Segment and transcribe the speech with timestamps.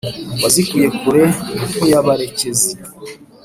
[0.41, 1.23] wazikuye kure
[1.73, 2.71] nkuyabarekezi,